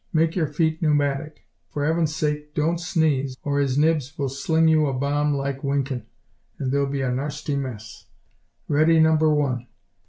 Make 0.11 0.35
your 0.35 0.47
feet 0.47 0.81
pneumatic. 0.81 1.45
For 1.69 1.85
'eaven's 1.85 2.15
sake, 2.15 2.55
don't 2.55 2.79
sneeze, 2.79 3.37
or 3.43 3.61
'is 3.61 3.77
nibs 3.77 4.17
will 4.17 4.29
sling 4.29 4.67
you 4.67 4.87
a 4.87 4.93
bomb 4.93 5.35
like 5.35 5.63
winkin', 5.63 6.07
and 6.57 6.71
there'll 6.71 6.87
be 6.87 7.01
a 7.01 7.11
narsty 7.11 7.55
mess. 7.55 8.07
Ready, 8.67 8.99
Number 8.99 9.31
One! 9.31 9.67